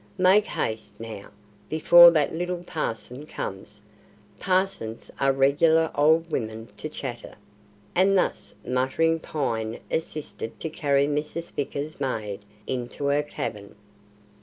[0.17, 1.29] Make haste, now,
[1.69, 3.81] before that little parson comes.
[4.39, 7.35] Parsons are regular old women to chatter";
[7.93, 11.51] and thus muttering Pine assisted to carry Mrs.
[11.51, 13.75] Vickers's maid into her cabin.